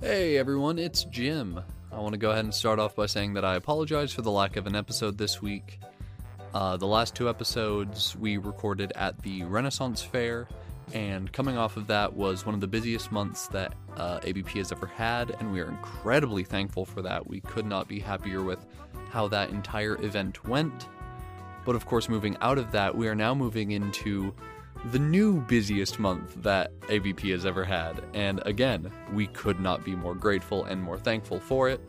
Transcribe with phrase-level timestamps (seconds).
[0.00, 1.60] Hey everyone, it's Jim.
[1.92, 4.30] I want to go ahead and start off by saying that I apologize for the
[4.30, 5.80] lack of an episode this week.
[6.54, 10.48] Uh, the last two episodes we recorded at the Renaissance Fair,
[10.92, 14.72] and coming off of that was one of the busiest months that uh, ABP has
[14.72, 17.26] ever had, and we are incredibly thankful for that.
[17.26, 18.64] We could not be happier with
[19.10, 20.88] how that entire event went.
[21.64, 24.34] But of course, moving out of that, we are now moving into
[24.86, 28.02] the new busiest month that ABP has ever had.
[28.14, 31.80] And again, we could not be more grateful and more thankful for it.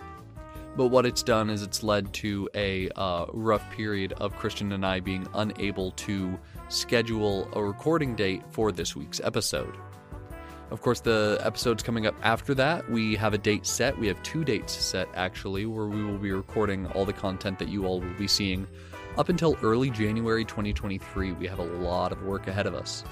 [0.76, 4.85] But what it's done is it's led to a uh, rough period of Christian and
[4.85, 9.76] I being unable to schedule a recording date for this week's episode.
[10.71, 13.98] Of course, the episodes coming up after that, we have a date set.
[13.99, 17.70] We have two dates set actually, where we will be recording all the content that
[17.70, 18.68] you all will be seeing
[19.17, 23.04] up until early January 2023, we have a lot of work ahead of us.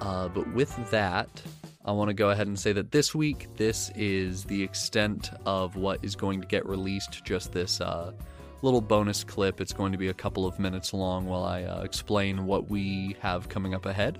[0.00, 1.28] Uh, but with that,
[1.84, 5.76] I want to go ahead and say that this week, this is the extent of
[5.76, 7.24] what is going to get released.
[7.24, 8.12] Just this uh,
[8.62, 9.60] little bonus clip.
[9.60, 13.16] It's going to be a couple of minutes long while I uh, explain what we
[13.20, 14.18] have coming up ahead.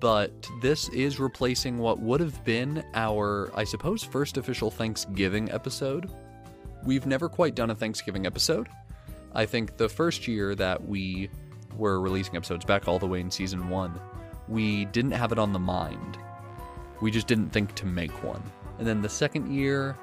[0.00, 6.10] But this is replacing what would have been our, I suppose, first official Thanksgiving episode.
[6.84, 8.68] We've never quite done a Thanksgiving episode.
[9.36, 11.28] I think the first year that we
[11.76, 14.00] were releasing episodes back all the way in season one,
[14.48, 16.16] we didn't have it on the mind.
[17.02, 18.42] We just didn't think to make one.
[18.78, 19.94] And then the second year,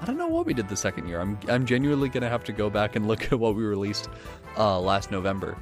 [0.00, 1.20] I don't know what we did the second year.
[1.20, 4.08] I'm I'm genuinely gonna have to go back and look at what we released
[4.56, 5.58] uh, last November.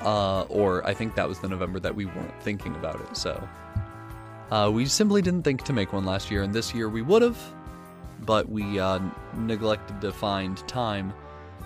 [0.00, 3.16] Uh, or I think that was the November that we weren't thinking about it.
[3.16, 3.48] So
[4.50, 7.22] uh, we simply didn't think to make one last year, and this year we would
[7.22, 7.38] have,
[8.20, 9.00] but we uh,
[9.36, 11.14] neglected to find time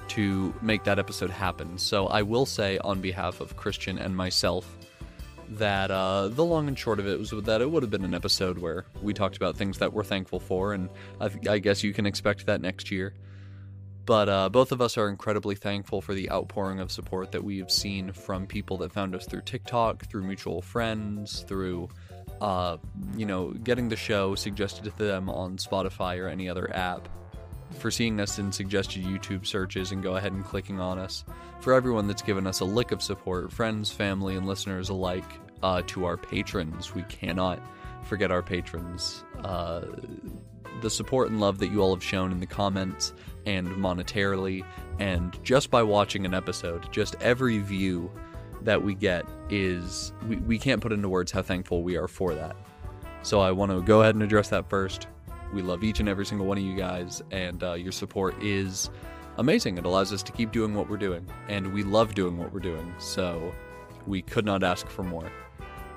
[0.09, 1.79] to make that episode happen.
[1.79, 4.77] So I will say, on behalf of Christian and myself,
[5.48, 8.15] that uh, the long and short of it was that it would have been an
[8.15, 10.89] episode where we talked about things that we're thankful for, and
[11.20, 13.15] I, I guess you can expect that next year.
[14.05, 17.59] But uh, both of us are incredibly thankful for the outpouring of support that we
[17.59, 21.89] have seen from people that found us through TikTok, through mutual friends, through,
[22.41, 22.79] uh,
[23.17, 27.09] you know, getting the show suggested to them on Spotify or any other app
[27.75, 31.25] for seeing us in suggested YouTube searches and go ahead and clicking on us.
[31.61, 35.25] For everyone that's given us a lick of support, friends, family, and listeners alike,
[35.63, 36.95] uh, to our patrons.
[36.95, 37.61] We cannot
[38.03, 39.25] forget our patrons.
[39.45, 39.83] Uh,
[40.81, 43.13] the support and love that you all have shown in the comments
[43.47, 44.65] and monetarily,
[44.99, 48.11] and just by watching an episode, just every view
[48.63, 52.35] that we get is, we, we can't put into words how thankful we are for
[52.35, 52.57] that.
[53.23, 55.07] So I want to go ahead and address that first.
[55.52, 58.90] We love each and every single one of you guys, and uh, your support is
[59.36, 59.79] amazing.
[59.79, 62.61] It allows us to keep doing what we're doing, and we love doing what we're
[62.61, 62.92] doing.
[62.98, 63.52] So
[64.07, 65.30] we could not ask for more.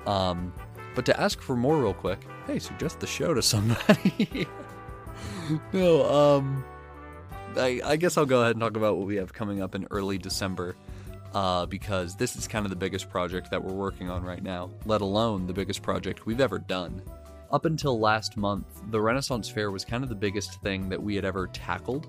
[0.06, 0.52] Um,
[0.94, 4.46] but to ask for more, real quick, hey, suggest the show to somebody.
[5.72, 6.64] no, um,
[7.56, 9.86] I, I guess I'll go ahead and talk about what we have coming up in
[9.90, 10.76] early December.
[11.34, 14.70] Uh, because this is kind of the biggest project that we're working on right now,
[14.86, 17.02] let alone the biggest project we've ever done
[17.50, 21.14] up until last month, the Renaissance Fair was kind of the biggest thing that we
[21.14, 22.08] had ever tackled.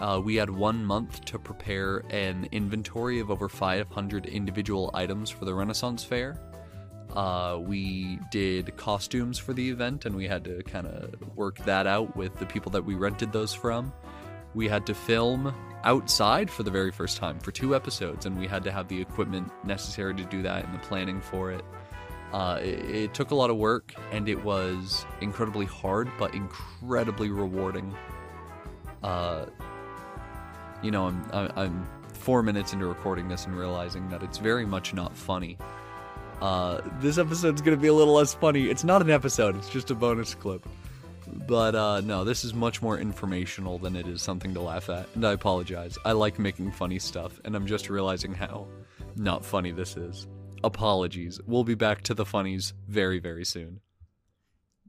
[0.00, 5.44] Uh, we had one month to prepare an inventory of over 500 individual items for
[5.44, 6.40] the Renaissance Fair.
[7.14, 11.86] Uh, we did costumes for the event, and we had to kind of work that
[11.86, 13.92] out with the people that we rented those from.
[14.54, 15.54] We had to film
[15.84, 19.00] outside for the very first time for two episodes, and we had to have the
[19.00, 21.64] equipment necessary to do that and the planning for it.
[22.34, 27.30] Uh, it, it, took a lot of work and it was incredibly hard, but incredibly
[27.30, 27.94] rewarding.
[29.04, 29.46] Uh,
[30.82, 34.92] you know, I'm, I'm four minutes into recording this and realizing that it's very much
[34.92, 35.56] not funny.
[36.42, 38.68] Uh, this episode's gonna be a little less funny.
[38.68, 40.66] It's not an episode; it's just a bonus clip.
[41.46, 45.06] But uh, no, this is much more informational than it is something to laugh at.
[45.14, 45.96] And I apologize.
[46.04, 48.66] I like making funny stuff, and I'm just realizing how
[49.14, 50.26] not funny this is
[50.64, 51.40] apologies.
[51.46, 53.80] We'll be back to the funnies very, very soon.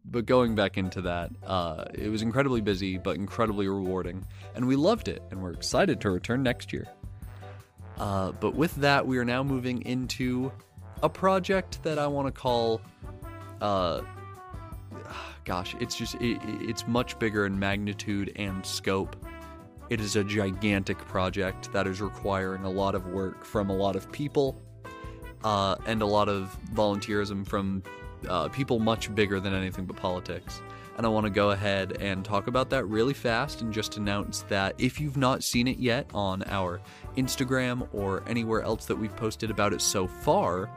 [0.05, 4.75] But going back into that, uh, it was incredibly busy, but incredibly rewarding, and we
[4.75, 6.87] loved it, and we're excited to return next year.
[7.97, 10.51] Uh, but with that, we are now moving into
[11.01, 12.81] a project that I want to call,
[13.61, 14.01] uh,
[15.43, 19.15] gosh, it's just it, it's much bigger in magnitude and scope.
[19.89, 23.95] It is a gigantic project that is requiring a lot of work from a lot
[23.95, 24.61] of people
[25.43, 27.83] uh, and a lot of volunteerism from
[28.27, 30.61] uh, people much bigger than anything but politics.
[30.97, 34.43] And I want to go ahead and talk about that really fast and just announce
[34.43, 36.79] that if you've not seen it yet on our
[37.17, 40.69] Instagram or anywhere else that we've posted about it so far,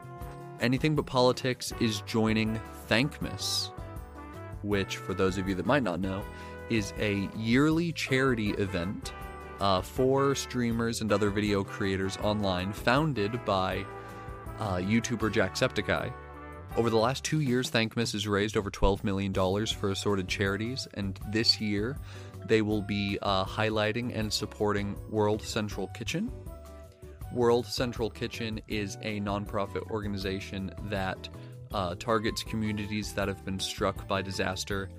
[0.59, 2.59] Anything But Politics is joining
[2.89, 3.71] Thankmas.
[4.61, 6.21] which, for those of you that might not know,
[6.69, 9.13] is a yearly charity event
[9.59, 13.85] uh, for streamers and other video creators online, founded by
[14.59, 16.13] uh, YouTuber Jacksepticeye.
[16.77, 21.19] Over the last two years, Thankmas has raised over $12 million for assorted charities, and
[21.31, 21.97] this year
[22.45, 26.31] they will be uh, highlighting and supporting World Central Kitchen.
[27.33, 31.29] World Central Kitchen is a nonprofit organization that
[31.71, 34.89] uh, targets communities that have been struck by disaster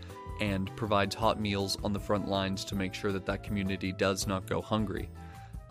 [0.41, 4.27] and provides hot meals on the front lines to make sure that that community does
[4.27, 5.11] not go hungry.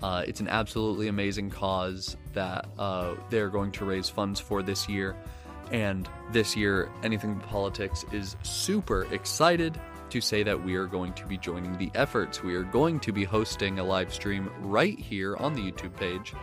[0.02, 4.88] Uh, it's an absolutely amazing cause that uh, they're going to raise funds for this
[4.88, 5.16] year.
[5.72, 9.80] And this year, Anything But Politics is super excited
[10.10, 12.42] to say that we are going to be joining the efforts.
[12.44, 16.34] We are going to be hosting a live stream right here on the YouTube page.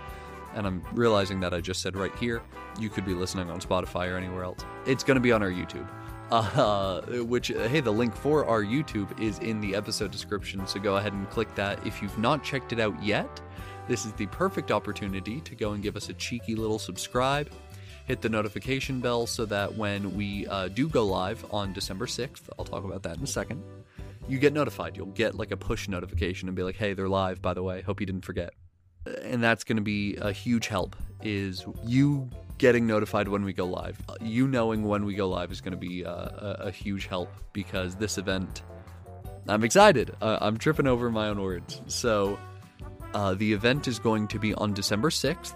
[0.55, 2.43] And I'm realizing that I just said right here.
[2.79, 4.65] You could be listening on Spotify or anywhere else.
[4.87, 5.89] It's going to be on our YouTube.
[6.31, 10.97] Uh, which, hey, the link for our YouTube is in the episode description, so go
[10.97, 11.85] ahead and click that.
[11.87, 13.41] If you've not checked it out yet,
[13.89, 17.51] this is the perfect opportunity to go and give us a cheeky little subscribe.
[18.07, 22.43] Hit the notification bell so that when we uh, do go live on December 6th,
[22.59, 23.63] I'll talk about that in a second,
[24.29, 24.97] you get notified.
[24.97, 27.83] You'll get like a push notification and be like, hey, they're live, by the way.
[27.83, 28.55] Hope you didn't forget.
[29.23, 33.67] And that's going to be a huge help, is you getting notified when we go
[33.67, 34.01] live.
[34.21, 37.29] You knowing when we go live is going to be uh, a, a, huge help
[37.53, 38.63] because this event,
[39.47, 40.15] I'm excited.
[40.21, 41.83] Uh, I'm tripping over my own words.
[41.87, 42.39] So,
[43.15, 45.55] uh, the event is going to be on December 6th,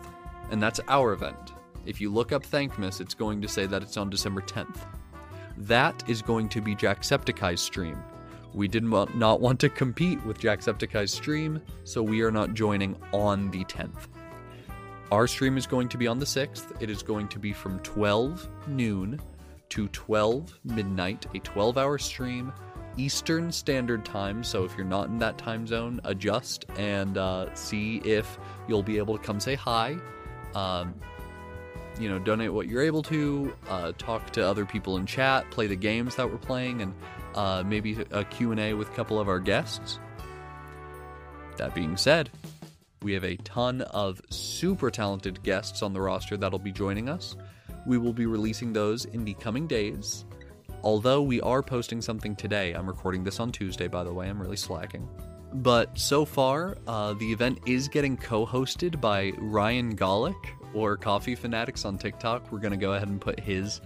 [0.50, 1.52] and that's our event.
[1.86, 4.76] If you look up Thankmas, it's going to say that it's on December 10th.
[5.56, 8.02] That is going to be Jacksepticeye's stream.
[8.54, 13.50] We did not want to compete with Jacksepticeye's stream, so we are not joining on
[13.50, 14.08] the 10th.
[15.12, 16.80] Our stream is going to be on the 6th.
[16.80, 19.20] It is going to be from 12 noon
[19.70, 22.52] to 12 midnight, a 12 hour stream
[22.96, 24.42] Eastern Standard Time.
[24.44, 28.38] So if you're not in that time zone, adjust and uh, see if
[28.68, 29.96] you'll be able to come say hi.
[30.54, 30.94] Um,
[31.98, 35.66] you know, donate what you're able to, uh, talk to other people in chat, play
[35.66, 36.94] the games that we're playing, and
[37.34, 39.98] uh, maybe a Q&A with a couple of our guests.
[41.56, 42.30] That being said,
[43.02, 47.36] we have a ton of super talented guests on the roster that'll be joining us.
[47.86, 50.24] We will be releasing those in the coming days.
[50.82, 54.40] Although we are posting something today, I'm recording this on Tuesday, by the way, I'm
[54.40, 55.08] really slacking.
[55.52, 60.36] But so far, uh, the event is getting co hosted by Ryan Golick
[60.74, 62.52] or Coffee Fanatics on TikTok.
[62.52, 63.80] We're going to go ahead and put his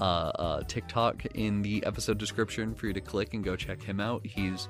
[0.00, 4.00] uh, uh, TikTok in the episode description for you to click and go check him
[4.00, 4.24] out.
[4.24, 4.68] He's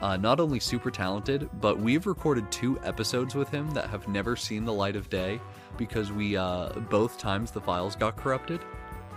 [0.00, 4.36] uh, not only super talented, but we've recorded two episodes with him that have never
[4.36, 5.40] seen the light of day
[5.76, 8.60] because we uh, both times the files got corrupted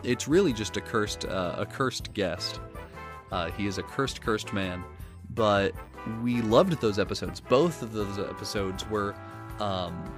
[0.04, 2.60] it's really just a cursed uh, a cursed guest.
[3.32, 4.84] Uh, he is a cursed cursed man,
[5.34, 5.74] but
[6.22, 7.40] we loved those episodes.
[7.40, 9.16] Both of those episodes were
[9.60, 10.12] um,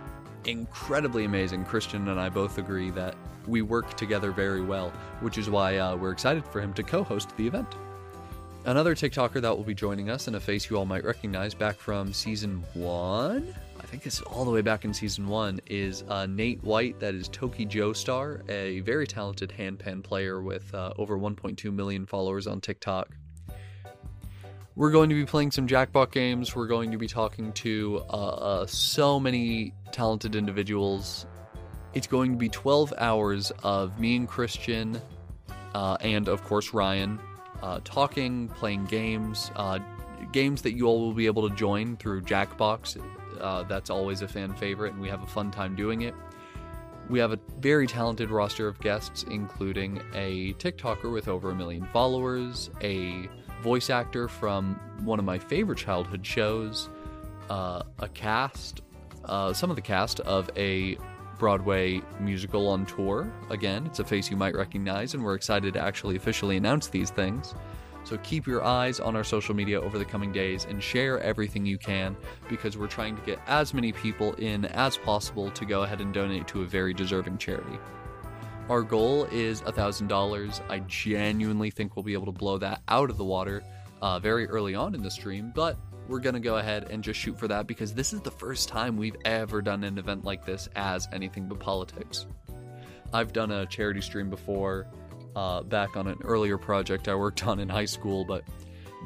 [0.46, 1.66] incredibly amazing.
[1.66, 3.16] Christian and I both agree that
[3.48, 4.92] we work together very well,
[5.22, 7.76] which is why uh, we're excited for him to co-host the event.
[8.66, 11.76] Another TikToker that will be joining us, and a face you all might recognize back
[11.76, 16.26] from season one, I think it's all the way back in season one, is uh,
[16.28, 21.74] Nate White, that is Toki Joestar, a very talented handpan player with uh, over 1.2
[21.74, 23.10] million followers on TikTok.
[24.76, 26.56] We're going to be playing some Jackbox games.
[26.56, 31.26] We're going to be talking to uh, uh so many talented individuals.
[31.94, 35.00] It's going to be 12 hours of me and Christian,
[35.76, 37.20] uh, and of course Ryan,
[37.62, 39.52] uh, talking, playing games,
[40.32, 42.98] games that you all will be able to join through Jackbox
[43.44, 46.16] uh, that's always a fan favorite, and we have a fun time doing it.
[47.10, 51.86] We have a very talented roster of guests, including a TikToker with over a million
[51.92, 53.28] followers, a
[53.64, 56.90] voice actor from one of my favorite childhood shows,
[57.50, 58.82] uh, a cast,
[59.26, 60.98] uh, some of the cast of a
[61.40, 63.32] Broadway musical on tour.
[63.50, 67.10] Again, it's a face you might recognize, and we're excited to actually officially announce these
[67.10, 67.56] things.
[68.04, 71.66] So keep your eyes on our social media over the coming days and share everything
[71.66, 72.18] you can
[72.50, 76.14] because we're trying to get as many people in as possible to go ahead and
[76.14, 77.80] donate to a very deserving charity.
[78.70, 80.62] Our goal is $1,000.
[80.70, 83.62] I genuinely think we'll be able to blow that out of the water
[84.02, 85.78] uh, very early on in the stream, but
[86.08, 88.70] we're going to go ahead and just shoot for that because this is the first
[88.70, 92.26] time we've ever done an event like this as anything but politics.
[93.12, 94.88] I've done a charity stream before
[95.36, 98.44] uh, back on an earlier project I worked on in high school, but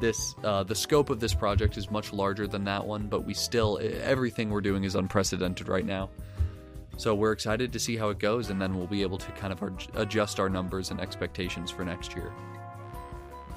[0.00, 3.08] this uh, the scope of this project is much larger than that one.
[3.08, 6.10] But we still everything we're doing is unprecedented right now.
[6.98, 9.52] So we're excited to see how it goes, and then we'll be able to kind
[9.52, 12.32] of adjust our numbers and expectations for next year.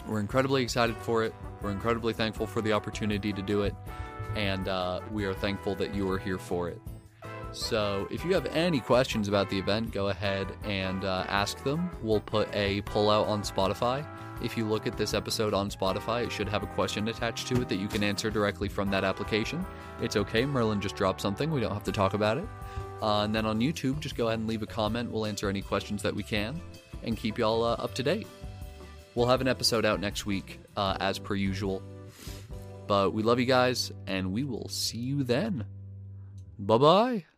[0.08, 1.34] We're incredibly excited for it.
[1.62, 3.76] We're incredibly thankful for the opportunity to do it,
[4.36, 6.80] and uh, we are thankful that you are here for it.
[7.52, 11.90] So, if you have any questions about the event, go ahead and uh, ask them.
[12.04, 14.06] We'll put a pull out on Spotify.
[14.44, 17.62] If you look at this episode on Spotify, it should have a question attached to
[17.62, 19.66] it that you can answer directly from that application.
[20.00, 22.48] It's okay, Merlin just dropped something, we don't have to talk about it.
[23.02, 25.12] Uh, and then on YouTube, just go ahead and leave a comment.
[25.12, 26.60] We'll answer any questions that we can
[27.04, 28.28] and keep y'all uh, up to date.
[29.16, 31.82] We'll have an episode out next week, uh, as per usual.
[32.88, 35.66] But we love you guys, and we will see you then.
[36.60, 37.31] Bye bye.